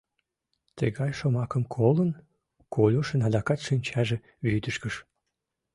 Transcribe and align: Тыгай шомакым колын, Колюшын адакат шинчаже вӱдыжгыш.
Тыгай 0.77 1.11
шомакым 1.19 1.63
колын, 1.75 2.11
Колюшын 2.73 3.21
адакат 3.27 3.59
шинчаже 3.67 4.17
вӱдыжгыш. 4.47 4.95